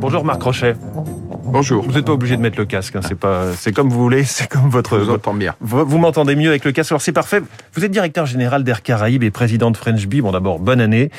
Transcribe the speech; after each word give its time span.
Bonjour 0.00 0.24
Marc 0.24 0.42
Rochet. 0.42 0.74
Bonjour. 1.44 1.84
Vous 1.84 1.92
n'êtes 1.92 2.04
pas 2.04 2.12
obligé 2.12 2.36
de 2.36 2.42
mettre 2.42 2.58
le 2.58 2.64
casque, 2.64 2.96
hein. 2.96 3.00
c'est 3.06 3.18
pas, 3.18 3.52
c'est 3.54 3.72
comme 3.72 3.88
vous 3.88 4.00
voulez, 4.00 4.24
c'est 4.24 4.48
comme 4.48 4.68
votre. 4.68 4.98
Je 4.98 5.04
vous 5.04 5.10
entends 5.10 5.34
bien. 5.34 5.54
Vous, 5.60 5.84
vous 5.84 5.98
m'entendez 5.98 6.36
mieux 6.36 6.48
avec 6.48 6.64
le 6.64 6.72
casque, 6.72 6.92
alors 6.92 7.02
c'est 7.02 7.12
parfait. 7.12 7.40
Vous 7.74 7.84
êtes 7.84 7.90
directeur 7.90 8.26
général 8.26 8.64
d'Air 8.64 8.82
Caraïbes 8.82 9.22
et 9.22 9.30
président 9.30 9.70
de 9.70 9.76
French 9.76 10.06
Bee. 10.06 10.20
Bon 10.20 10.32
d'abord, 10.32 10.58
bonne 10.58 10.80
année. 10.80 11.10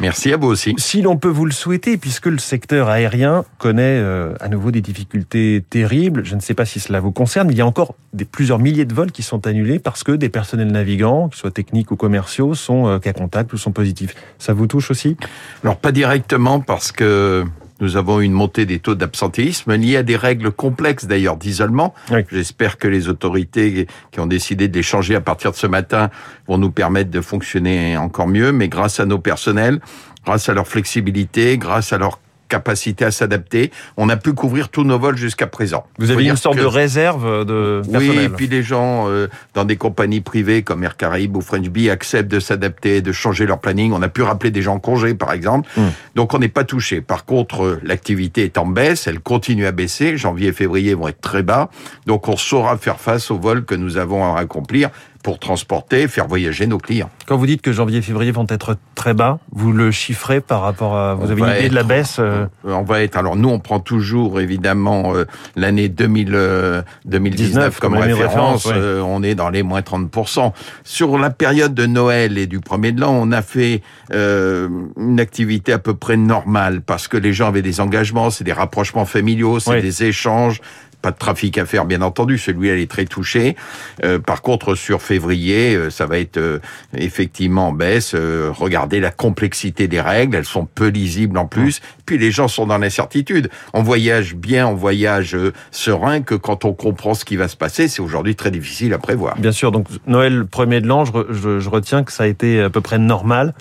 Merci 0.00 0.32
à 0.32 0.38
vous 0.38 0.48
aussi. 0.48 0.74
Si 0.78 1.02
l'on 1.02 1.18
peut 1.18 1.28
vous 1.28 1.44
le 1.44 1.52
souhaiter, 1.52 1.98
puisque 1.98 2.26
le 2.26 2.38
secteur 2.38 2.88
aérien 2.88 3.44
connaît 3.58 3.98
euh, 3.98 4.34
à 4.40 4.48
nouveau 4.48 4.70
des 4.70 4.80
difficultés 4.80 5.62
terribles, 5.68 6.24
je 6.24 6.34
ne 6.34 6.40
sais 6.40 6.54
pas 6.54 6.64
si 6.64 6.80
cela 6.80 7.00
vous 7.00 7.12
concerne, 7.12 7.48
mais 7.48 7.52
il 7.52 7.58
y 7.58 7.62
a 7.62 7.66
encore 7.66 7.94
des, 8.14 8.24
plusieurs 8.24 8.58
milliers 8.58 8.86
de 8.86 8.94
vols 8.94 9.12
qui 9.12 9.22
sont 9.22 9.46
annulés 9.46 9.78
parce 9.78 10.02
que 10.02 10.12
des 10.12 10.30
personnels 10.30 10.72
navigants, 10.72 11.28
qu'ils 11.28 11.40
soient 11.40 11.50
techniques 11.50 11.90
ou 11.90 11.96
commerciaux, 11.96 12.54
sont 12.54 12.86
euh, 12.86 12.98
cas 12.98 13.12
contact 13.12 13.52
ou 13.52 13.58
sont 13.58 13.72
positifs. 13.72 14.14
Ça 14.38 14.54
vous 14.54 14.66
touche 14.66 14.90
aussi? 14.90 15.18
Alors 15.62 15.76
pas 15.76 15.92
directement 15.92 16.60
parce 16.60 16.92
que 16.92 17.44
nous 17.80 17.96
avons 17.96 18.20
une 18.20 18.32
montée 18.32 18.66
des 18.66 18.78
taux 18.78 18.94
d'absentéisme 18.94 19.74
liés 19.74 19.96
à 19.96 20.02
des 20.02 20.16
règles 20.16 20.50
complexes 20.50 21.06
d'ailleurs 21.06 21.36
d'isolement. 21.36 21.94
Oui. 22.10 22.20
J'espère 22.30 22.78
que 22.78 22.88
les 22.88 23.08
autorités 23.08 23.86
qui 24.10 24.20
ont 24.20 24.26
décidé 24.26 24.68
de 24.68 24.76
les 24.76 24.82
changer 24.82 25.14
à 25.14 25.20
partir 25.20 25.52
de 25.52 25.56
ce 25.56 25.66
matin 25.66 26.10
vont 26.46 26.58
nous 26.58 26.70
permettre 26.70 27.10
de 27.10 27.20
fonctionner 27.20 27.96
encore 27.96 28.28
mieux. 28.28 28.52
Mais 28.52 28.68
grâce 28.68 29.00
à 29.00 29.06
nos 29.06 29.18
personnels, 29.18 29.80
grâce 30.24 30.48
à 30.48 30.54
leur 30.54 30.68
flexibilité, 30.68 31.58
grâce 31.58 31.92
à 31.92 31.98
leur 31.98 32.18
capacité 32.50 33.04
à 33.06 33.10
s'adapter, 33.10 33.70
on 33.96 34.08
a 34.10 34.16
pu 34.16 34.34
couvrir 34.34 34.68
tous 34.68 34.84
nos 34.84 34.98
vols 34.98 35.16
jusqu'à 35.16 35.46
présent. 35.46 35.84
Vous 35.98 36.10
avez 36.10 36.24
une 36.26 36.36
sorte 36.36 36.56
que- 36.56 36.60
de 36.62 36.66
réserve 36.66 37.46
de 37.46 37.80
personnel 37.90 38.18
Oui, 38.18 38.24
et 38.24 38.28
puis 38.28 38.48
les 38.48 38.62
gens 38.62 39.08
euh, 39.08 39.28
dans 39.54 39.64
des 39.64 39.76
compagnies 39.76 40.20
privées 40.20 40.62
comme 40.62 40.84
Air 40.84 40.96
Caraïbes 40.96 41.36
ou 41.36 41.40
French 41.40 41.68
Bee 41.68 41.88
acceptent 41.88 42.30
de 42.30 42.40
s'adapter, 42.40 43.00
de 43.00 43.12
changer 43.12 43.46
leur 43.46 43.60
planning. 43.60 43.92
On 43.92 44.02
a 44.02 44.08
pu 44.08 44.22
rappeler 44.22 44.50
des 44.50 44.62
gens 44.62 44.74
en 44.74 44.80
congé, 44.80 45.14
par 45.14 45.32
exemple. 45.32 45.68
Mm. 45.76 45.82
Donc 46.16 46.34
on 46.34 46.38
n'est 46.38 46.48
pas 46.48 46.64
touché. 46.64 47.00
Par 47.00 47.24
contre, 47.24 47.62
euh, 47.64 47.80
l'activité 47.84 48.44
est 48.44 48.58
en 48.58 48.66
baisse, 48.66 49.06
elle 49.06 49.20
continue 49.20 49.66
à 49.66 49.72
baisser. 49.72 50.16
Janvier 50.16 50.48
et 50.48 50.52
février 50.52 50.94
vont 50.94 51.06
être 51.08 51.20
très 51.20 51.42
bas. 51.44 51.70
Donc 52.06 52.28
on 52.28 52.36
saura 52.36 52.76
faire 52.76 52.98
face 52.98 53.30
aux 53.30 53.38
vols 53.38 53.64
que 53.64 53.76
nous 53.76 53.96
avons 53.96 54.34
à 54.34 54.40
accomplir 54.40 54.90
pour 55.22 55.38
transporter, 55.38 56.08
faire 56.08 56.26
voyager 56.26 56.66
nos 56.66 56.78
clients. 56.78 57.10
Quand 57.26 57.36
vous 57.36 57.46
dites 57.46 57.60
que 57.60 57.72
janvier 57.72 57.98
et 57.98 58.02
février 58.02 58.32
vont 58.32 58.46
être 58.48 58.76
très 58.94 59.12
bas, 59.12 59.38
vous 59.52 59.72
le 59.72 59.90
chiffrez 59.90 60.40
par 60.40 60.62
rapport 60.62 60.96
à... 60.96 61.14
Vous 61.14 61.26
On 61.26 61.30
avez 61.30 61.40
une 61.42 61.58
idée 61.58 61.68
de 61.68 61.74
la 61.74 61.82
baisse 61.82 62.16
euh, 62.18 62.46
On 62.64 62.82
va 62.82 63.02
être. 63.02 63.16
Alors 63.16 63.36
nous, 63.36 63.48
on 63.48 63.58
prend 63.58 63.80
toujours 63.80 64.40
évidemment 64.40 65.14
euh, 65.14 65.26
l'année 65.56 65.88
2000, 65.88 66.30
euh, 66.32 66.82
2019 67.04 67.80
comme 67.80 67.94
référence. 67.94 68.64
référence, 68.64 68.66
ouais. 68.66 69.00
On 69.04 69.22
est 69.22 69.34
dans 69.34 69.50
les 69.50 69.62
moins 69.62 69.80
30% 69.80 70.52
Sur 70.84 71.18
la 71.18 71.30
période 71.30 71.74
de 71.74 71.86
Noël 71.86 72.38
et 72.38 72.46
du 72.46 72.60
premier 72.60 72.92
de 72.92 73.00
l'an, 73.00 73.12
on 73.12 73.30
a 73.32 73.42
fait 73.42 73.82
une 74.10 75.20
activité 75.20 75.72
à 75.72 75.78
peu 75.78 75.94
près 75.94 76.16
normale 76.16 76.80
parce 76.80 77.08
que 77.08 77.16
les 77.16 77.32
gens 77.32 77.48
avaient 77.48 77.62
des 77.62 77.80
engagements, 77.80 78.30
c'est 78.30 78.44
des 78.44 78.52
rapprochements 78.52 79.04
familiaux, 79.04 79.60
c'est 79.60 79.82
des 79.82 80.04
échanges. 80.04 80.60
Pas 81.02 81.10
de 81.12 81.16
trafic 81.16 81.56
à 81.58 81.64
faire, 81.64 81.86
bien 81.86 82.02
entendu. 82.02 82.36
Celui-là, 82.36 82.76
il 82.76 82.82
est 82.82 82.90
très 82.90 83.06
touché. 83.06 83.56
Euh, 84.04 84.18
par 84.18 84.42
contre, 84.42 84.74
sur 84.74 85.00
février, 85.00 85.74
euh, 85.74 85.88
ça 85.90 86.04
va 86.06 86.18
être 86.18 86.36
euh, 86.36 86.58
effectivement 86.94 87.68
en 87.68 87.72
baisse. 87.72 88.14
Regardez 88.14 89.00
la 89.00 89.10
complexité 89.10 89.88
des 89.88 90.00
règles. 90.00 90.36
Elles 90.36 90.44
sont 90.44 90.66
peu 90.66 90.88
lisibles 90.88 91.38
en 91.38 91.46
plus. 91.46 91.80
Puis 92.04 92.18
les 92.18 92.30
gens 92.30 92.48
sont 92.48 92.66
dans 92.66 92.78
l'incertitude. 92.78 93.48
On 93.72 93.82
voyage 93.82 94.34
bien, 94.34 94.66
on 94.66 94.74
voyage 94.74 95.36
serein 95.70 96.20
que 96.20 96.34
quand 96.34 96.64
on 96.64 96.72
comprend 96.74 97.14
ce 97.14 97.24
qui 97.24 97.36
va 97.36 97.48
se 97.48 97.56
passer, 97.56 97.88
c'est 97.88 98.02
aujourd'hui 98.02 98.36
très 98.36 98.50
difficile 98.50 98.92
à 98.92 98.98
prévoir. 98.98 99.38
Bien 99.38 99.52
sûr, 99.52 99.72
donc 99.72 99.86
Noël 100.06 100.44
premier 100.46 100.80
de 100.80 100.86
l'an, 100.86 101.04
je, 101.04 101.12
re- 101.12 101.26
je- 101.32 101.60
je 101.60 101.68
retiens 101.70 102.04
que 102.04 102.12
ça 102.12 102.24
a 102.24 102.26
été 102.26 102.60
à 102.60 102.68
peu 102.70 102.80
près 102.80 102.98
normal. 102.98 103.54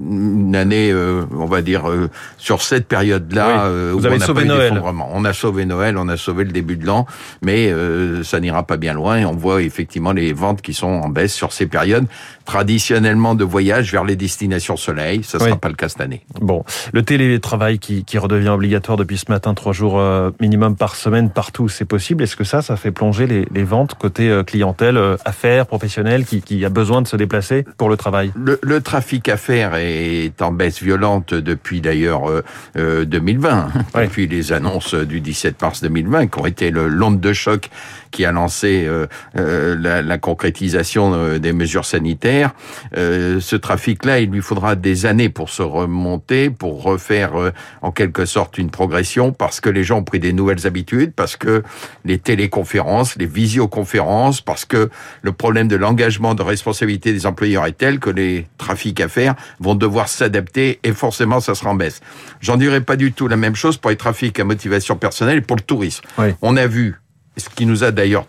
Une 0.00 0.54
année, 0.54 0.90
euh, 0.92 1.22
on 1.36 1.46
va 1.46 1.62
dire, 1.62 1.90
euh, 1.90 2.08
sur 2.36 2.62
cette 2.62 2.86
période-là, 2.86 3.46
Oui. 3.48 3.54
euh, 3.64 3.90
Vous 3.94 4.02
où 4.02 4.06
avez 4.06 4.16
on 4.16 4.18
n'a 4.18 4.26
sauvé 4.26 4.40
pas 4.46 4.46
eu 4.46 4.56
Noël. 4.56 4.82
On 5.12 5.24
a 5.24 5.32
sauvé 5.32 5.66
Noël, 5.66 5.96
on 5.98 6.08
a 6.08 6.16
sauvé 6.16 6.44
le 6.44 6.52
début 6.52 6.76
de 6.76 6.86
l'an, 6.86 7.06
mais 7.42 7.70
euh, 7.72 8.22
ça 8.22 8.38
n'ira 8.40 8.62
pas 8.62 8.76
bien 8.76 8.94
loin. 8.94 9.18
Et 9.18 9.24
on 9.24 9.32
voit 9.34 9.62
effectivement 9.62 10.12
les 10.12 10.32
ventes 10.32 10.62
qui 10.62 10.74
sont 10.74 10.86
en 10.86 11.08
baisse 11.08 11.34
sur 11.34 11.52
ces 11.52 11.66
périodes 11.66 12.06
traditionnellement 12.44 13.34
de 13.34 13.44
voyage 13.44 13.92
vers 13.92 14.04
les 14.04 14.16
destinations 14.16 14.76
soleil. 14.76 15.22
Ça 15.22 15.38
ne 15.38 15.44
sera 15.44 15.56
pas 15.56 15.68
le 15.68 15.74
cas 15.74 15.88
cette 15.90 16.00
année. 16.00 16.22
Bon, 16.40 16.64
le 16.92 17.02
télétravail 17.02 17.78
qui, 17.78 18.04
qui 18.04 18.16
redevient 18.18 18.48
obligatoire 18.48 18.96
depuis 18.96 19.18
ce 19.18 19.26
matin, 19.30 19.52
trois 19.52 19.72
jours 19.74 20.02
minimum 20.40 20.74
par 20.74 20.94
semaine 20.96 21.28
partout, 21.28 21.68
c'est 21.68 21.84
possible. 21.84 22.22
Est-ce 22.22 22.36
que 22.36 22.44
ça, 22.44 22.62
ça 22.62 22.76
fait 22.76 22.90
plonger 22.90 23.26
les, 23.26 23.46
les 23.54 23.64
ventes 23.64 23.94
côté 23.94 24.40
clientèle, 24.46 24.98
affaires, 25.26 25.66
professionnels, 25.66 26.24
qui, 26.24 26.40
qui 26.40 26.64
a 26.64 26.70
besoin 26.70 27.02
de 27.02 27.06
se 27.06 27.16
déplacer 27.16 27.66
pour 27.76 27.90
le 27.90 27.96
travail? 27.98 28.32
Le, 28.34 28.58
le 28.62 28.80
trafic 28.80 29.28
à 29.28 29.36
faire 29.36 29.74
est 29.88 30.42
en 30.42 30.52
baisse 30.52 30.82
violente 30.82 31.34
depuis 31.34 31.80
d'ailleurs 31.80 32.28
euh, 32.30 32.42
euh, 32.76 33.04
2020, 33.04 33.68
Ouais. 33.94 34.04
depuis 34.06 34.26
les 34.26 34.52
annonces 34.52 34.94
du 34.94 35.20
17 35.20 35.60
mars 35.62 35.82
2020, 35.82 36.26
qui 36.28 36.38
ont 36.40 36.46
été 36.46 36.70
le- 36.70 36.88
l'onde 36.88 37.20
de 37.20 37.32
choc 37.32 37.68
qui 38.10 38.24
a 38.24 38.32
lancé 38.32 38.84
euh, 38.86 39.06
euh, 39.36 39.76
la, 39.78 40.02
la 40.02 40.18
concrétisation 40.18 41.12
euh, 41.14 41.38
des 41.38 41.52
mesures 41.52 41.84
sanitaires. 41.84 42.52
Euh, 42.96 43.40
ce 43.40 43.56
trafic-là, 43.56 44.20
il 44.20 44.30
lui 44.30 44.40
faudra 44.40 44.76
des 44.76 45.06
années 45.06 45.28
pour 45.28 45.50
se 45.50 45.62
remonter, 45.62 46.50
pour 46.50 46.82
refaire 46.82 47.40
euh, 47.40 47.52
en 47.82 47.90
quelque 47.92 48.24
sorte 48.24 48.58
une 48.58 48.70
progression, 48.70 49.32
parce 49.32 49.60
que 49.60 49.70
les 49.70 49.84
gens 49.84 49.98
ont 49.98 50.04
pris 50.04 50.20
des 50.20 50.32
nouvelles 50.32 50.66
habitudes, 50.66 51.12
parce 51.14 51.36
que 51.36 51.62
les 52.04 52.18
téléconférences, 52.18 53.16
les 53.16 53.26
visioconférences, 53.26 54.40
parce 54.40 54.64
que 54.64 54.90
le 55.22 55.32
problème 55.32 55.68
de 55.68 55.76
l'engagement 55.76 56.34
de 56.34 56.42
responsabilité 56.42 57.12
des 57.12 57.26
employeurs 57.26 57.66
est 57.66 57.78
tel 57.78 57.98
que 57.98 58.10
les 58.10 58.46
trafics 58.58 59.00
à 59.00 59.08
faire 59.08 59.34
vont 59.60 59.74
devoir 59.74 60.08
s'adapter 60.08 60.80
et 60.84 60.92
forcément 60.92 61.40
ça 61.40 61.54
sera 61.54 61.70
en 61.70 61.74
baisse. 61.74 62.00
J'en 62.40 62.56
dirais 62.56 62.80
pas 62.80 62.96
du 62.96 63.12
tout 63.12 63.28
la 63.28 63.36
même 63.36 63.54
chose 63.54 63.76
pour 63.76 63.90
les 63.90 63.96
trafics 63.96 64.38
à 64.40 64.44
motivation 64.44 64.96
personnelle 64.96 65.38
et 65.38 65.40
pour 65.40 65.56
le 65.56 65.62
tourisme. 65.62 66.04
Oui. 66.18 66.28
On 66.42 66.56
a 66.56 66.66
vu, 66.66 67.00
ce 67.38 67.48
qui 67.48 67.66
nous 67.66 67.84
a 67.84 67.90
d'ailleurs 67.90 68.26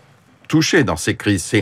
touché 0.48 0.84
dans 0.84 0.96
ces 0.96 1.16
crises, 1.16 1.54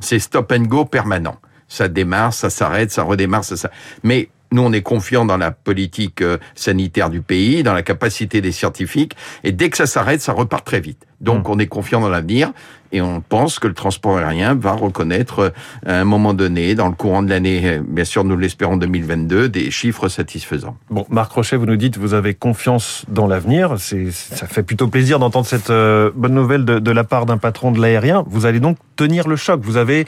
c'est 0.00 0.18
stop 0.18 0.52
and 0.52 0.62
go 0.62 0.84
permanent. 0.84 1.36
Ça 1.68 1.88
démarre, 1.88 2.32
ça 2.32 2.50
s'arrête, 2.50 2.92
ça 2.92 3.02
redémarre, 3.02 3.44
ça 3.44 3.56
ça. 3.56 3.70
Mais 4.04 4.28
nous, 4.52 4.62
on 4.62 4.72
est 4.72 4.82
confiants 4.82 5.24
dans 5.24 5.36
la 5.36 5.50
politique 5.50 6.22
euh, 6.22 6.38
sanitaire 6.54 7.10
du 7.10 7.20
pays, 7.20 7.62
dans 7.62 7.74
la 7.74 7.82
capacité 7.82 8.40
des 8.40 8.52
scientifiques, 8.52 9.16
et 9.44 9.52
dès 9.52 9.70
que 9.70 9.76
ça 9.76 9.86
s'arrête, 9.86 10.20
ça 10.20 10.32
repart 10.32 10.64
très 10.64 10.80
vite. 10.80 11.06
Donc, 11.20 11.48
on 11.48 11.58
est 11.58 11.66
confiant 11.66 12.00
dans 12.00 12.08
l'avenir, 12.08 12.52
et 12.92 13.00
on 13.00 13.20
pense 13.20 13.58
que 13.58 13.66
le 13.66 13.74
transport 13.74 14.18
aérien 14.18 14.54
va 14.54 14.72
reconnaître 14.72 15.38
euh, 15.40 15.50
à 15.84 16.00
un 16.00 16.04
moment 16.04 16.34
donné, 16.34 16.74
dans 16.74 16.88
le 16.88 16.94
courant 16.94 17.22
de 17.22 17.30
l'année, 17.30 17.60
euh, 17.64 17.82
bien 17.86 18.04
sûr, 18.04 18.24
nous 18.24 18.36
l'espérons 18.36 18.76
2022, 18.76 19.48
des 19.48 19.70
chiffres 19.70 20.08
satisfaisants. 20.08 20.76
Bon, 20.90 21.06
Marc 21.10 21.32
Rochet, 21.32 21.56
vous 21.56 21.66
nous 21.66 21.76
dites 21.76 21.98
vous 21.98 22.14
avez 22.14 22.34
confiance 22.34 23.04
dans 23.08 23.26
l'avenir. 23.26 23.74
C'est, 23.78 24.10
ça 24.12 24.46
fait 24.46 24.62
plutôt 24.62 24.88
plaisir 24.88 25.18
d'entendre 25.18 25.46
cette 25.46 25.70
euh, 25.70 26.10
bonne 26.14 26.34
nouvelle 26.34 26.64
de, 26.64 26.78
de 26.78 26.90
la 26.90 27.04
part 27.04 27.26
d'un 27.26 27.38
patron 27.38 27.72
de 27.72 27.80
l'aérien. 27.80 28.24
Vous 28.28 28.46
allez 28.46 28.60
donc 28.60 28.78
tenir 28.96 29.28
le 29.28 29.36
choc. 29.36 29.60
Vous 29.62 29.76
avez 29.76 30.06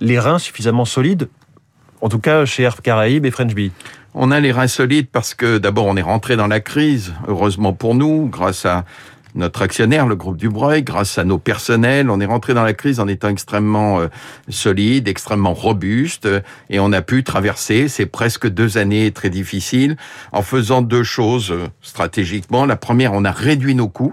les 0.00 0.18
reins 0.18 0.38
suffisamment 0.38 0.84
solides, 0.84 1.28
en 2.02 2.08
tout 2.08 2.18
cas 2.18 2.44
chez 2.44 2.64
Air 2.64 2.82
Caraïbes 2.82 3.24
et 3.24 3.30
French 3.30 3.54
Bee. 3.54 3.72
On 4.14 4.30
a 4.30 4.40
les 4.40 4.52
reins 4.52 4.68
solides 4.68 5.08
parce 5.10 5.32
que 5.32 5.56
d'abord 5.56 5.86
on 5.86 5.96
est 5.96 6.02
rentré 6.02 6.36
dans 6.36 6.48
la 6.48 6.60
crise, 6.60 7.14
heureusement 7.26 7.72
pour 7.72 7.94
nous, 7.94 8.28
grâce 8.30 8.66
à 8.66 8.84
notre 9.34 9.62
actionnaire, 9.62 10.06
le 10.06 10.14
groupe 10.14 10.36
Dubreuil, 10.36 10.82
grâce 10.82 11.16
à 11.16 11.24
nos 11.24 11.38
personnels, 11.38 12.10
on 12.10 12.20
est 12.20 12.26
rentré 12.26 12.52
dans 12.52 12.64
la 12.64 12.74
crise 12.74 13.00
en 13.00 13.08
étant 13.08 13.30
extrêmement 13.30 14.00
euh, 14.00 14.08
solide, 14.50 15.08
extrêmement 15.08 15.54
robuste, 15.54 16.28
et 16.68 16.78
on 16.80 16.92
a 16.92 17.00
pu 17.00 17.24
traverser 17.24 17.88
ces 17.88 18.04
presque 18.04 18.46
deux 18.46 18.76
années 18.76 19.10
très 19.10 19.30
difficiles 19.30 19.96
en 20.32 20.42
faisant 20.42 20.82
deux 20.82 21.02
choses 21.02 21.50
euh, 21.50 21.68
stratégiquement. 21.80 22.66
La 22.66 22.76
première, 22.76 23.14
on 23.14 23.24
a 23.24 23.30
réduit 23.30 23.74
nos 23.74 23.88
coûts 23.88 24.12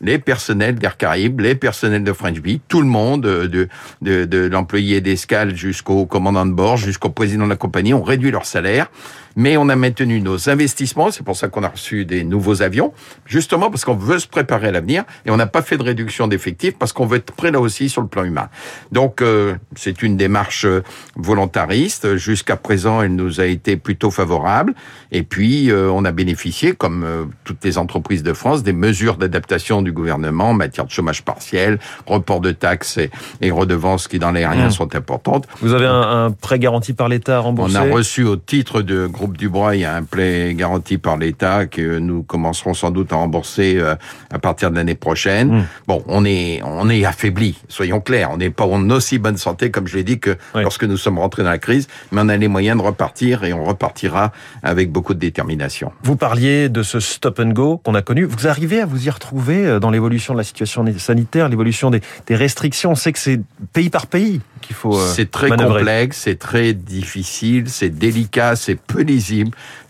les 0.00 0.18
personnels 0.18 0.76
d'Air 0.76 0.96
Caraïbes, 0.96 1.40
les 1.40 1.54
personnels 1.54 2.04
de 2.04 2.12
French 2.12 2.40
Bee, 2.40 2.60
tout 2.68 2.80
le 2.80 2.86
monde, 2.86 3.26
euh, 3.26 3.48
de, 3.48 3.68
de, 4.02 4.24
de 4.24 4.38
l'employé 4.46 5.00
d'escale 5.00 5.54
jusqu'au 5.56 6.06
commandant 6.06 6.46
de 6.46 6.52
bord, 6.52 6.76
jusqu'au 6.76 7.10
président 7.10 7.44
de 7.44 7.50
la 7.50 7.56
compagnie, 7.56 7.94
ont 7.94 8.02
réduit 8.02 8.30
leur 8.30 8.46
salaire. 8.46 8.90
Mais 9.38 9.56
on 9.56 9.70
a 9.70 9.76
maintenu 9.76 10.20
nos 10.20 10.50
investissements, 10.50 11.10
c'est 11.10 11.24
pour 11.24 11.36
ça 11.36 11.48
qu'on 11.48 11.62
a 11.62 11.68
reçu 11.68 12.04
des 12.04 12.24
nouveaux 12.24 12.60
avions, 12.60 12.92
justement 13.24 13.70
parce 13.70 13.84
qu'on 13.86 13.94
veut 13.94 14.18
se 14.18 14.28
préparer 14.28 14.68
à 14.68 14.72
l'avenir 14.72 15.04
et 15.24 15.30
on 15.30 15.38
n'a 15.38 15.46
pas 15.46 15.62
fait 15.62 15.78
de 15.78 15.82
réduction 15.82 16.28
d'effectifs 16.28 16.76
parce 16.78 16.92
qu'on 16.92 17.06
veut 17.06 17.16
être 17.18 17.32
prêt 17.32 17.50
là 17.50 17.60
aussi 17.60 17.88
sur 17.88 18.02
le 18.02 18.08
plan 18.08 18.24
humain. 18.24 18.48
Donc 18.92 19.22
euh, 19.22 19.54
c'est 19.76 20.02
une 20.02 20.18
démarche 20.18 20.66
euh, 20.66 20.82
volontariste. 21.16 22.16
Jusqu'à 22.16 22.56
présent, 22.56 23.00
elle 23.00 23.14
nous 23.14 23.40
a 23.40 23.46
été 23.46 23.76
plutôt 23.76 24.10
favorable. 24.10 24.74
Et 25.12 25.22
puis 25.22 25.70
euh, 25.70 25.90
on 25.90 26.04
a 26.04 26.12
bénéficié, 26.12 26.74
comme 26.74 27.04
euh, 27.04 27.24
toutes 27.44 27.64
les 27.64 27.78
entreprises 27.78 28.22
de 28.22 28.34
France, 28.34 28.62
des 28.62 28.74
mesures 28.74 29.16
d'adaptation 29.16 29.80
du 29.80 29.92
gouvernement 29.92 30.50
en 30.50 30.54
matière 30.54 30.84
de 30.84 30.90
chômage 30.90 31.22
partiel, 31.24 31.78
report 32.06 32.40
de 32.40 32.50
taxes 32.50 32.98
et, 32.98 33.10
et 33.40 33.50
redevances 33.50 34.08
qui 34.08 34.18
dans 34.18 34.30
l'aérien 34.30 34.58
Mmh. 34.68 34.70
sont 34.70 34.94
importantes. 34.94 35.46
Vous 35.60 35.72
avez 35.72 35.86
un, 35.86 36.26
un 36.26 36.30
prêt 36.30 36.58
garanti 36.58 36.92
par 36.92 37.08
l'État 37.08 37.38
à 37.38 37.42
On 37.42 37.74
a 37.74 37.82
reçu 37.82 38.24
au 38.24 38.36
titre 38.36 38.82
de 38.82 39.06
groupe 39.06 39.27
groupe 39.28 39.36
Dubreuil 39.36 39.84
a 39.84 39.94
un 39.94 40.02
prêt 40.02 40.54
garanti 40.54 40.98
par 40.98 41.18
l'État 41.18 41.66
que 41.66 41.98
nous 41.98 42.22
commencerons 42.22 42.74
sans 42.74 42.90
doute 42.90 43.12
à 43.12 43.16
rembourser 43.16 43.76
euh, 43.76 43.94
à 44.30 44.38
partir 44.38 44.70
de 44.70 44.76
l'année 44.76 44.94
prochaine. 44.94 45.60
Hmm. 45.60 45.64
Bon, 45.86 46.02
on 46.06 46.24
est 46.24 46.60
on 46.64 46.88
est 46.88 47.04
affaibli, 47.04 47.58
soyons 47.68 48.00
clairs. 48.00 48.30
On 48.32 48.38
n'est 48.38 48.50
pas 48.50 48.64
en 48.64 48.88
aussi 48.90 49.18
bonne 49.18 49.36
santé 49.36 49.70
comme 49.70 49.86
je 49.86 49.96
l'ai 49.96 50.04
dit 50.04 50.18
que 50.18 50.36
lorsque 50.54 50.84
nous 50.84 50.96
sommes 50.96 51.18
rentrés 51.18 51.42
dans 51.42 51.50
la 51.50 51.58
crise, 51.58 51.88
mais 52.10 52.22
on 52.24 52.28
a 52.28 52.36
les 52.36 52.48
moyens 52.48 52.78
de 52.78 52.82
repartir 52.82 53.44
et 53.44 53.52
on 53.52 53.64
repartira 53.64 54.32
avec 54.62 54.90
beaucoup 54.90 55.14
de 55.14 55.20
détermination. 55.20 55.92
Vous 56.02 56.16
parliez 56.16 56.68
de 56.68 56.82
ce 56.82 57.00
stop 57.00 57.38
and 57.40 57.50
go 57.50 57.78
qu'on 57.84 57.94
a 57.94 58.02
connu. 58.02 58.24
Vous 58.24 58.46
arrivez 58.46 58.80
à 58.80 58.86
vous 58.86 59.06
y 59.06 59.10
retrouver 59.10 59.66
euh, 59.66 59.78
dans 59.78 59.90
l'évolution 59.90 60.32
de 60.32 60.38
la 60.38 60.44
situation 60.44 60.84
sanitaire, 60.98 61.48
l'évolution 61.48 61.90
des, 61.90 62.00
des 62.26 62.34
restrictions. 62.34 62.92
On 62.92 62.94
sait 62.94 63.12
que 63.12 63.18
c'est 63.18 63.40
pays 63.72 63.90
par 63.90 64.06
pays 64.06 64.40
qu'il 64.62 64.74
faut. 64.74 64.96
Euh, 64.96 65.12
c'est 65.14 65.30
très 65.30 65.50
complexe, 65.50 66.22
c'est 66.24 66.38
très 66.38 66.72
difficile, 66.72 67.68
c'est 67.68 67.90
délicat, 67.90 68.56
c'est 68.56 68.76
peu 68.76 69.02
lisible. 69.02 69.17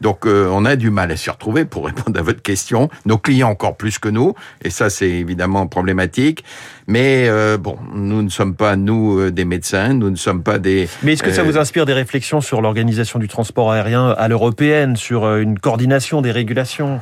Donc 0.00 0.26
euh, 0.26 0.48
on 0.52 0.64
a 0.64 0.76
du 0.76 0.90
mal 0.90 1.10
à 1.10 1.16
s'y 1.16 1.30
retrouver 1.30 1.64
pour 1.64 1.86
répondre 1.86 2.18
à 2.18 2.22
votre 2.22 2.42
question. 2.42 2.88
Nos 3.06 3.18
clients 3.18 3.50
encore 3.50 3.76
plus 3.76 3.98
que 3.98 4.08
nous, 4.08 4.34
et 4.62 4.70
ça 4.70 4.90
c'est 4.90 5.10
évidemment 5.10 5.66
problématique. 5.66 6.44
Mais 6.86 7.28
euh, 7.28 7.58
bon, 7.58 7.76
nous 7.94 8.22
ne 8.22 8.28
sommes 8.28 8.54
pas 8.54 8.76
nous 8.76 9.30
des 9.30 9.44
médecins, 9.44 9.92
nous 9.92 10.10
ne 10.10 10.16
sommes 10.16 10.42
pas 10.42 10.58
des. 10.58 10.88
Mais 11.02 11.12
est-ce 11.12 11.22
que 11.22 11.32
ça 11.32 11.42
vous 11.42 11.58
inspire 11.58 11.86
des 11.86 11.92
réflexions 11.92 12.40
sur 12.40 12.60
l'organisation 12.60 13.18
du 13.18 13.28
transport 13.28 13.72
aérien 13.72 14.10
à 14.10 14.28
l'européenne, 14.28 14.96
sur 14.96 15.36
une 15.36 15.58
coordination 15.58 16.22
des 16.22 16.32
régulations? 16.32 17.00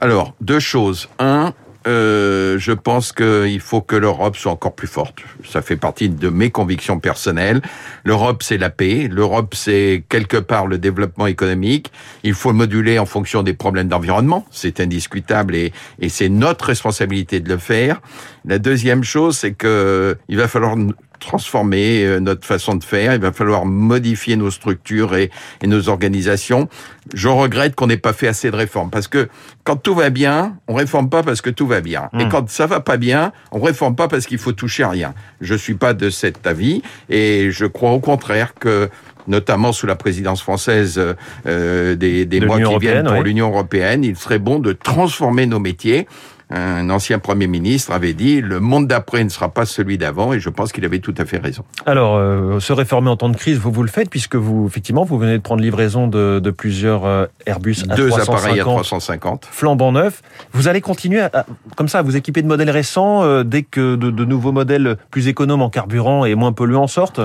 Alors, 0.00 0.34
deux 0.40 0.60
choses. 0.60 1.08
Un, 1.18 1.52
euh, 1.86 2.23
je 2.58 2.72
pense 2.72 3.12
qu'il 3.12 3.60
faut 3.60 3.80
que 3.80 3.96
l'Europe 3.96 4.36
soit 4.36 4.52
encore 4.52 4.74
plus 4.74 4.88
forte. 4.88 5.18
Ça 5.44 5.62
fait 5.62 5.76
partie 5.76 6.08
de 6.08 6.28
mes 6.28 6.50
convictions 6.50 6.98
personnelles. 7.00 7.60
L'Europe, 8.04 8.42
c'est 8.42 8.58
la 8.58 8.70
paix. 8.70 9.08
L'Europe, 9.10 9.54
c'est 9.54 10.04
quelque 10.08 10.36
part 10.36 10.66
le 10.66 10.78
développement 10.78 11.26
économique. 11.26 11.92
Il 12.22 12.34
faut 12.34 12.52
moduler 12.52 12.98
en 12.98 13.06
fonction 13.06 13.42
des 13.42 13.54
problèmes 13.54 13.88
d'environnement. 13.88 14.46
C'est 14.50 14.80
indiscutable 14.80 15.54
et, 15.54 15.72
et 16.00 16.08
c'est 16.08 16.28
notre 16.28 16.66
responsabilité 16.66 17.40
de 17.40 17.48
le 17.48 17.58
faire. 17.58 18.00
La 18.44 18.58
deuxième 18.58 19.04
chose, 19.04 19.36
c'est 19.36 19.52
que 19.52 20.16
il 20.28 20.36
va 20.36 20.48
falloir 20.48 20.76
transformer 21.20 22.04
euh, 22.04 22.20
notre 22.20 22.46
façon 22.46 22.74
de 22.74 22.84
faire, 22.84 23.14
il 23.14 23.20
va 23.20 23.32
falloir 23.32 23.66
modifier 23.66 24.36
nos 24.36 24.50
structures 24.50 25.16
et, 25.16 25.30
nos 25.64 25.88
organisations. 25.88 26.68
Je 27.12 27.28
regrette 27.28 27.74
qu'on 27.74 27.86
n'ait 27.86 27.96
pas 27.96 28.12
fait 28.12 28.28
assez 28.28 28.50
de 28.50 28.56
réformes 28.56 28.90
parce 28.90 29.08
que 29.08 29.28
quand 29.64 29.76
tout 29.76 29.94
va 29.94 30.10
bien, 30.10 30.56
on 30.68 30.74
réforme 30.74 31.08
pas 31.08 31.22
parce 31.22 31.40
que 31.40 31.50
tout 31.50 31.66
va 31.66 31.80
bien. 31.80 32.08
Et 32.18 32.24
hmm. 32.24 32.28
quand 32.28 32.48
ça 32.50 32.66
va 32.66 32.80
pas 32.80 32.96
bien, 32.96 33.32
on 33.52 33.60
réforme 33.60 33.96
pas 33.96 34.08
parce 34.08 34.26
qu'il 34.26 34.38
faut 34.38 34.52
toucher 34.52 34.82
à 34.82 34.90
rien. 34.90 35.14
Je 35.40 35.54
suis 35.54 35.74
pas 35.74 35.94
de 35.94 36.10
cet 36.10 36.46
avis 36.46 36.82
et 37.08 37.50
je 37.50 37.66
crois 37.66 37.90
au 37.92 38.00
contraire 38.00 38.54
que 38.54 38.90
notamment 39.26 39.72
sous 39.72 39.86
la 39.86 39.96
présidence 39.96 40.42
française 40.42 41.00
euh, 41.46 41.94
des, 41.94 42.40
mois 42.40 42.60
qui 42.60 42.78
viennent 42.78 43.06
pour 43.06 43.22
l'Union 43.22 43.48
européenne, 43.48 44.04
il 44.04 44.16
serait 44.16 44.38
bon 44.38 44.58
de 44.58 44.72
transformer 44.72 45.46
nos 45.46 45.60
métiers 45.60 46.06
un 46.54 46.90
ancien 46.90 47.18
Premier 47.18 47.46
ministre 47.46 47.92
avait 47.92 48.12
dit 48.12 48.40
le 48.40 48.60
monde 48.60 48.86
d'après 48.86 49.24
ne 49.24 49.28
sera 49.28 49.48
pas 49.48 49.66
celui 49.66 49.98
d'avant 49.98 50.32
et 50.32 50.40
je 50.40 50.48
pense 50.48 50.72
qu'il 50.72 50.84
avait 50.84 51.00
tout 51.00 51.14
à 51.18 51.24
fait 51.24 51.38
raison. 51.38 51.64
Alors, 51.86 52.16
euh, 52.16 52.60
se 52.60 52.72
réformer 52.72 53.10
en 53.10 53.16
temps 53.16 53.28
de 53.28 53.36
crise, 53.36 53.58
vous 53.58 53.72
vous 53.72 53.82
le 53.82 53.88
faites 53.88 54.10
puisque 54.10 54.36
vous, 54.36 54.66
effectivement, 54.66 55.04
vous 55.04 55.18
venez 55.18 55.36
de 55.36 55.42
prendre 55.42 55.62
livraison 55.62 56.06
de, 56.06 56.38
de 56.38 56.50
plusieurs 56.50 57.04
euh, 57.04 57.26
Airbus 57.46 57.72
A350. 57.72 57.96
Deux 57.96 58.20
appareils 58.20 58.60
à 58.60 58.64
350. 58.64 59.48
Flambant 59.50 59.92
neuf. 59.92 60.22
Vous 60.52 60.68
allez 60.68 60.80
continuer 60.80 61.20
à, 61.20 61.46
comme 61.76 61.88
ça 61.88 61.98
à 61.98 62.02
vous 62.02 62.16
équiper 62.16 62.42
de 62.42 62.46
modèles 62.46 62.70
récents 62.70 63.22
euh, 63.22 63.42
dès 63.42 63.62
que 63.62 63.96
de, 63.96 64.10
de 64.10 64.24
nouveaux 64.24 64.52
modèles 64.52 64.96
plus 65.10 65.28
économes 65.28 65.62
en 65.62 65.70
carburant 65.70 66.24
et 66.24 66.34
moins 66.34 66.52
polluants 66.52 66.86
sortent? 66.86 67.20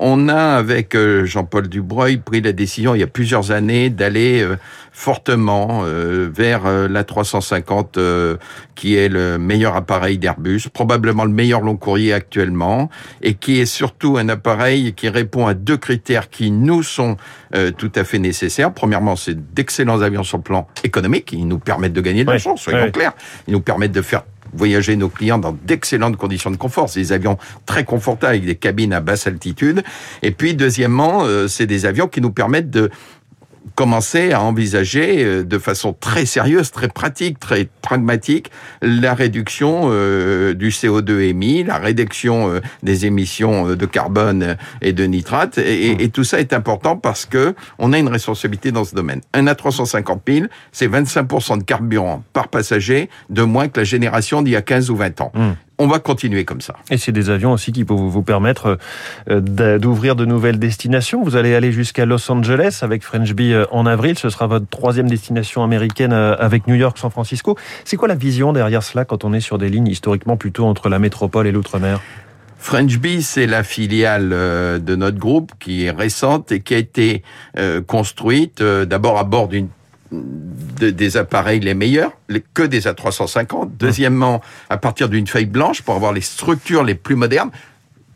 On 0.00 0.28
a, 0.28 0.56
avec 0.56 0.94
euh, 0.94 1.26
Jean-Paul 1.26 1.68
Dubreuil, 1.68 2.16
pris 2.16 2.40
la 2.40 2.52
décision 2.52 2.94
il 2.94 3.00
y 3.00 3.04
a 3.04 3.06
plusieurs 3.06 3.52
années 3.52 3.90
d'aller 3.90 4.40
euh, 4.42 4.56
fortement 4.92 5.82
euh, 5.84 6.28
vers 6.32 6.62
la 6.88 7.04
350, 7.04 7.98
qui 8.74 8.96
est 8.96 9.08
le 9.08 9.38
meilleur 9.38 9.76
appareil 9.76 10.18
d'Airbus, 10.18 10.62
probablement 10.72 11.24
le 11.24 11.30
meilleur 11.30 11.60
long 11.60 11.76
courrier 11.76 12.12
actuellement, 12.12 12.90
et 13.22 13.34
qui 13.34 13.60
est 13.60 13.66
surtout 13.66 14.16
un 14.16 14.28
appareil 14.28 14.94
qui 14.94 15.08
répond 15.08 15.46
à 15.46 15.54
deux 15.54 15.76
critères 15.76 16.28
qui 16.30 16.50
nous 16.50 16.82
sont 16.82 17.16
tout 17.78 17.92
à 17.94 18.04
fait 18.04 18.18
nécessaires. 18.18 18.72
Premièrement, 18.72 19.16
c'est 19.16 19.54
d'excellents 19.54 20.02
avions 20.02 20.22
sur 20.22 20.38
le 20.38 20.42
plan 20.42 20.66
économique, 20.84 21.32
ils 21.32 21.48
nous 21.48 21.58
permettent 21.58 21.92
de 21.92 22.00
gagner 22.00 22.24
de 22.24 22.30
l'argent, 22.30 22.56
soyons 22.56 22.90
clairs. 22.90 23.12
Ils 23.48 23.52
nous 23.52 23.60
permettent 23.60 23.92
de 23.92 24.02
faire 24.02 24.22
voyager 24.52 24.96
nos 24.96 25.08
clients 25.08 25.38
dans 25.38 25.52
d'excellentes 25.52 26.16
conditions 26.16 26.50
de 26.50 26.56
confort. 26.56 26.88
C'est 26.88 27.00
des 27.00 27.12
avions 27.12 27.38
très 27.66 27.84
confortables 27.84 28.34
avec 28.34 28.44
des 28.44 28.56
cabines 28.56 28.92
à 28.92 29.00
basse 29.00 29.26
altitude. 29.26 29.82
Et 30.22 30.30
puis, 30.30 30.54
deuxièmement, 30.54 31.24
euh, 31.24 31.48
c'est 31.48 31.66
des 31.66 31.86
avions 31.86 32.08
qui 32.08 32.20
nous 32.20 32.32
permettent 32.32 32.70
de 32.70 32.90
commencer 33.80 34.32
à 34.32 34.42
envisager 34.42 35.24
euh, 35.24 35.42
de 35.42 35.56
façon 35.56 35.94
très 35.98 36.26
sérieuse, 36.26 36.70
très 36.70 36.88
pratique, 36.88 37.40
très 37.40 37.66
pragmatique 37.80 38.50
la 38.82 39.14
réduction 39.14 39.84
euh, 39.84 40.52
du 40.52 40.68
CO2 40.68 41.20
émis, 41.20 41.64
la 41.64 41.78
réduction 41.78 42.50
euh, 42.50 42.60
des 42.82 43.06
émissions 43.06 43.74
de 43.74 43.86
carbone 43.86 44.58
et 44.82 44.92
de 44.92 45.04
nitrate. 45.04 45.56
Et, 45.56 46.04
et, 46.04 46.10
tout 46.10 46.24
ça 46.24 46.40
est 46.40 46.52
important 46.52 46.98
parce 46.98 47.24
que 47.24 47.54
on 47.78 47.94
a 47.94 47.98
une 47.98 48.10
responsabilité 48.10 48.70
dans 48.70 48.84
ce 48.84 48.94
domaine. 48.94 49.22
Un 49.32 49.46
A350 49.46 50.18
000, 50.28 50.46
c'est 50.72 50.86
25% 50.86 51.56
de 51.56 51.62
carburant 51.62 52.22
par 52.34 52.48
passager 52.48 53.08
de 53.30 53.42
moins 53.44 53.68
que 53.68 53.80
la 53.80 53.84
génération 53.84 54.42
d'il 54.42 54.52
y 54.52 54.56
a 54.56 54.62
15 54.62 54.90
ou 54.90 54.96
20 54.96 55.20
ans. 55.22 55.32
Mmh 55.34 55.52
on 55.80 55.86
va 55.86 55.98
continuer 55.98 56.44
comme 56.44 56.60
ça. 56.60 56.76
Et 56.90 56.98
c'est 56.98 57.10
des 57.10 57.30
avions 57.30 57.52
aussi 57.52 57.72
qui 57.72 57.84
peuvent 57.84 57.96
vous 57.96 58.22
permettre 58.22 58.78
euh, 59.30 59.78
d'ouvrir 59.78 60.14
de 60.14 60.26
nouvelles 60.26 60.58
destinations. 60.58 61.24
Vous 61.24 61.36
allez 61.36 61.54
aller 61.54 61.72
jusqu'à 61.72 62.04
Los 62.04 62.30
Angeles 62.30 62.80
avec 62.82 63.02
French 63.02 63.32
Bee 63.32 63.54
euh, 63.54 63.64
en 63.70 63.86
avril. 63.86 64.18
Ce 64.18 64.28
sera 64.28 64.46
votre 64.46 64.68
troisième 64.68 65.08
destination 65.08 65.64
américaine 65.64 66.12
euh, 66.12 66.36
avec 66.38 66.66
New 66.66 66.74
York, 66.74 66.98
San 66.98 67.10
Francisco. 67.10 67.56
C'est 67.86 67.96
quoi 67.96 68.08
la 68.08 68.14
vision 68.14 68.52
derrière 68.52 68.82
cela 68.82 69.06
quand 69.06 69.24
on 69.24 69.32
est 69.32 69.40
sur 69.40 69.56
des 69.56 69.70
lignes 69.70 69.86
historiquement 69.86 70.36
plutôt 70.36 70.66
entre 70.66 70.90
la 70.90 70.98
métropole 70.98 71.46
et 71.46 71.52
l'outre-mer? 71.52 72.00
French 72.58 72.98
Bee, 72.98 73.22
c'est 73.22 73.46
la 73.46 73.62
filiale 73.62 74.28
de 74.28 74.94
notre 74.94 75.16
groupe 75.16 75.52
qui 75.58 75.86
est 75.86 75.90
récente 75.90 76.52
et 76.52 76.60
qui 76.60 76.74
a 76.74 76.76
été 76.76 77.22
construite 77.86 78.62
d'abord 78.62 79.16
à 79.18 79.24
bord 79.24 79.48
d'une 79.48 79.68
des 80.84 81.16
appareils 81.16 81.60
les 81.60 81.74
meilleurs, 81.74 82.12
que 82.54 82.62
des 82.62 82.82
A350. 82.82 83.70
Deuxièmement, 83.78 84.40
à 84.68 84.76
partir 84.76 85.08
d'une 85.08 85.26
feuille 85.26 85.46
blanche 85.46 85.82
pour 85.82 85.94
avoir 85.94 86.12
les 86.12 86.20
structures 86.20 86.84
les 86.84 86.94
plus 86.94 87.16
modernes 87.16 87.50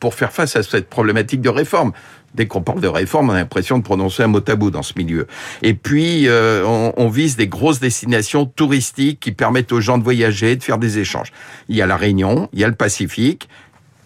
pour 0.01 0.15
faire 0.15 0.33
face 0.33 0.57
à 0.57 0.63
cette 0.63 0.91
problématique 0.91 1.41
de 1.41 1.49
réforme. 1.49 1.93
Dès 2.35 2.47
qu'on 2.47 2.63
parle 2.63 2.81
de 2.81 2.89
réforme, 2.89 3.31
on 3.31 3.33
a 3.33 3.37
l'impression 3.37 3.79
de 3.79 3.85
prononcer 3.85 4.25
un 4.25 4.27
mot 4.27 4.41
tabou 4.41 4.71
dans 4.71 4.83
ce 4.83 4.93
milieu. 4.97 5.29
Et 5.63 5.73
puis, 5.73 6.27
euh, 6.27 6.65
on, 6.67 6.93
on, 6.97 7.09
vise 7.09 7.37
des 7.37 7.47
grosses 7.47 7.79
destinations 7.79 8.45
touristiques 8.45 9.21
qui 9.21 9.31
permettent 9.31 9.73
aux 9.73 9.81
gens 9.81 9.99
de 9.99 10.03
voyager, 10.03 10.57
de 10.57 10.63
faire 10.63 10.79
des 10.79 10.99
échanges. 10.99 11.33
Il 11.69 11.77
y 11.77 11.83
a 11.83 11.87
la 11.87 11.97
Réunion, 11.97 12.49
il 12.53 12.59
y 12.59 12.65
a 12.65 12.69
le 12.69 12.75
Pacifique, 12.75 13.49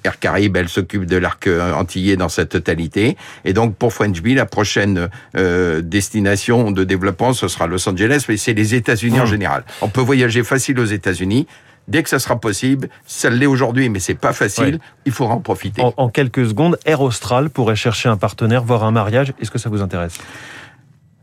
Air 0.04 0.18
Caraïbes, 0.18 0.56
elle 0.56 0.68
s'occupe 0.68 1.06
de 1.06 1.16
l'arc 1.16 1.46
euh, 1.46 1.72
antillais 1.72 2.16
dans 2.16 2.28
sa 2.28 2.44
totalité. 2.44 3.16
Et 3.44 3.52
donc, 3.52 3.76
pour 3.76 3.92
French 3.92 4.20
Bee, 4.22 4.34
la 4.34 4.46
prochaine 4.46 5.08
euh, 5.36 5.80
destination 5.82 6.70
de 6.70 6.84
développement, 6.84 7.32
ce 7.32 7.48
sera 7.48 7.66
Los 7.66 7.88
Angeles, 7.88 8.24
mais 8.28 8.36
c'est 8.36 8.54
les 8.54 8.74
États-Unis 8.74 9.20
en 9.20 9.24
mmh. 9.24 9.26
général. 9.26 9.64
On 9.82 9.88
peut 9.88 10.00
voyager 10.00 10.44
facile 10.44 10.78
aux 10.78 10.84
États-Unis. 10.84 11.46
Dès 11.88 12.02
que 12.02 12.10
ça 12.10 12.18
sera 12.18 12.38
possible, 12.38 12.90
ça 13.06 13.30
l'est 13.30 13.46
aujourd'hui, 13.46 13.88
mais 13.88 13.98
c'est 13.98 14.14
pas 14.14 14.34
facile. 14.34 14.78
Il 15.06 15.12
faudra 15.12 15.34
en 15.34 15.40
profiter. 15.40 15.82
En, 15.82 16.08
quelques 16.10 16.46
secondes, 16.46 16.78
Air 16.84 17.00
Austral 17.00 17.48
pourrait 17.48 17.76
chercher 17.76 18.10
un 18.10 18.18
partenaire, 18.18 18.62
voire 18.62 18.84
un 18.84 18.90
mariage. 18.90 19.32
Est-ce 19.40 19.50
que 19.50 19.58
ça 19.58 19.70
vous 19.70 19.80
intéresse? 19.80 20.18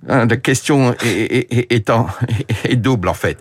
Ah, 0.10 0.25
La 0.25 0.38
question 0.38 0.96
est, 1.03 1.72
est 1.72 2.75
double 2.75 3.10
en 3.10 3.13
fait. 3.13 3.38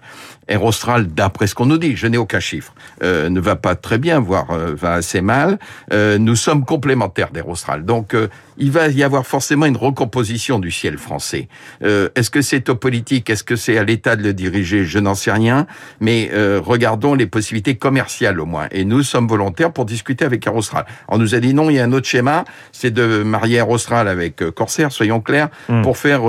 Air 0.48 0.62
Austral, 0.64 1.06
d'après 1.06 1.46
ce 1.46 1.54
qu'on 1.54 1.66
nous 1.66 1.78
dit, 1.78 1.96
je 1.96 2.06
n'ai 2.06 2.18
aucun 2.18 2.40
chiffre, 2.40 2.74
euh, 3.02 3.28
ne 3.28 3.40
va 3.40 3.56
pas 3.56 3.74
très 3.74 3.98
bien, 3.98 4.20
voire 4.20 4.50
euh, 4.50 4.74
va 4.74 4.92
assez 4.92 5.20
mal. 5.20 5.58
Euh, 5.92 6.18
nous 6.18 6.36
sommes 6.36 6.64
complémentaires 6.64 7.30
d'Air 7.30 7.48
Austral. 7.48 7.84
Donc, 7.84 8.14
il 8.56 8.70
va 8.70 8.88
y 8.88 9.02
avoir 9.02 9.26
forcément 9.26 9.66
une 9.66 9.76
recomposition 9.76 10.58
du 10.58 10.70
ciel 10.70 10.98
français. 10.98 11.48
Est-ce 11.80 12.30
que 12.30 12.40
c'est 12.40 12.68
aux 12.68 12.76
politiques 12.76 13.28
Est-ce 13.28 13.42
que 13.42 13.56
c'est 13.56 13.78
à 13.78 13.84
l'État 13.84 14.14
de 14.16 14.22
le 14.22 14.32
diriger? 14.32 14.84
Je 14.84 14.98
n'en 14.98 15.14
sais 15.14 15.32
rien. 15.32 15.66
Mais 16.00 16.30
regardons 16.58 17.14
les 17.14 17.26
possibilités 17.26 17.74
commerciales 17.74 18.38
au 18.38 18.46
moins. 18.46 18.68
Et 18.70 18.84
nous 18.84 19.02
sommes 19.02 19.26
volontaires 19.26 19.72
pour 19.72 19.84
discuter 19.84 20.24
avec 20.24 20.46
Air 20.46 20.54
Austral. 20.54 20.86
On 21.08 21.18
nous 21.18 21.34
a 21.34 21.40
dit 21.40 21.52
non, 21.52 21.68
il 21.68 21.76
y 21.76 21.80
a 21.80 21.84
un 21.84 21.92
autre 21.92 22.06
schéma, 22.06 22.44
c'est 22.70 22.92
de 22.92 23.22
marier 23.24 23.56
Air 23.56 23.70
Austral 23.70 24.06
avec 24.06 24.36
Corsair, 24.50 24.92
soyons 24.92 25.20
clairs, 25.20 25.48
hmm. 25.68 25.82
pour 25.82 25.98
faire 25.98 26.22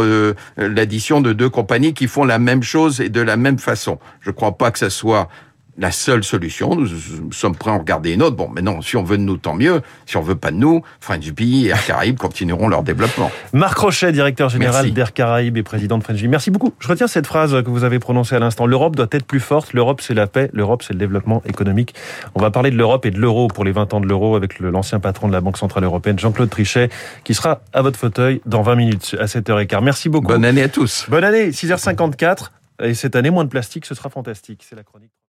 l'addition 0.57 1.21
de 1.21 1.31
deux 1.31 1.49
compagnies 1.49 1.93
qui 1.93 2.07
font 2.07 2.23
la 2.23 2.39
même 2.39 2.63
chose 2.63 3.01
et 3.01 3.09
de 3.09 3.21
la 3.21 3.37
même 3.37 3.59
façon. 3.59 3.99
Je 4.21 4.29
ne 4.29 4.35
crois 4.35 4.57
pas 4.57 4.71
que 4.71 4.79
ça 4.79 4.89
soit 4.89 5.29
la 5.77 5.91
seule 5.91 6.23
solution. 6.23 6.75
Nous, 6.75 6.87
sommes 7.31 7.55
prêts 7.55 7.71
à 7.71 7.73
en 7.73 7.79
regarder 7.79 8.13
une 8.13 8.21
autre. 8.21 8.35
Bon, 8.35 8.49
mais 8.53 8.61
non, 8.61 8.81
si 8.81 8.95
on 8.95 9.03
veut 9.03 9.17
de 9.17 9.23
nous, 9.23 9.37
tant 9.37 9.55
mieux. 9.55 9.81
Si 10.05 10.17
on 10.17 10.21
veut 10.21 10.35
pas 10.35 10.51
de 10.51 10.57
nous, 10.57 10.81
French 10.99 11.25
et 11.27 11.65
Air 11.67 11.85
Caraïbes 11.85 12.17
continueront 12.17 12.67
leur 12.67 12.83
développement. 12.83 13.29
Marc 13.53 13.77
Rochet, 13.77 14.11
directeur 14.11 14.49
général 14.49 14.91
d'Air 14.91 15.13
Caraïbes 15.13 15.57
et 15.57 15.63
président 15.63 15.97
de 15.97 16.03
French 16.03 16.23
Merci 16.23 16.49
beaucoup. 16.49 16.73
Je 16.79 16.87
retiens 16.87 17.07
cette 17.07 17.27
phrase 17.27 17.51
que 17.63 17.69
vous 17.69 17.83
avez 17.83 17.99
prononcée 17.99 18.35
à 18.35 18.39
l'instant. 18.39 18.65
L'Europe 18.65 18.95
doit 18.95 19.07
être 19.11 19.25
plus 19.25 19.39
forte. 19.39 19.73
L'Europe, 19.73 20.01
c'est 20.01 20.13
la 20.13 20.27
paix. 20.27 20.49
L'Europe, 20.53 20.81
c'est 20.83 20.93
le 20.93 20.99
développement 20.99 21.43
économique. 21.45 21.93
On 22.35 22.41
va 22.41 22.51
parler 22.51 22.71
de 22.71 22.77
l'Europe 22.77 23.05
et 23.05 23.11
de 23.11 23.19
l'euro 23.19 23.47
pour 23.47 23.65
les 23.65 23.71
20 23.71 23.93
ans 23.93 23.99
de 23.99 24.07
l'euro 24.07 24.35
avec 24.35 24.59
l'ancien 24.59 24.99
patron 24.99 25.27
de 25.27 25.33
la 25.33 25.41
Banque 25.41 25.57
Centrale 25.57 25.83
Européenne, 25.83 26.17
Jean-Claude 26.17 26.49
Trichet, 26.49 26.89
qui 27.23 27.33
sera 27.33 27.61
à 27.73 27.81
votre 27.81 27.99
fauteuil 27.99 28.41
dans 28.45 28.61
20 28.61 28.75
minutes 28.75 29.15
à 29.19 29.25
7h15. 29.25 29.83
Merci 29.83 30.09
beaucoup. 30.09 30.27
Bonne 30.27 30.45
année 30.45 30.63
à 30.63 30.69
tous. 30.69 31.05
Bonne 31.09 31.23
année, 31.23 31.49
6h54. 31.49 32.51
Et 32.81 32.93
cette 32.93 33.15
année, 33.15 33.29
moins 33.29 33.45
de 33.45 33.49
plastique, 33.49 33.85
ce 33.85 33.95
sera 33.95 34.09
fantastique. 34.09 34.63
C'est 34.63 34.75
la 34.75 34.83
chronique. 34.83 35.14